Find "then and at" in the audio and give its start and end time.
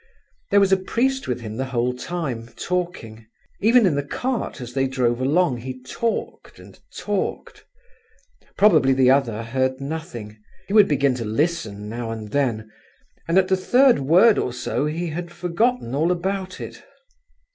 12.31-13.47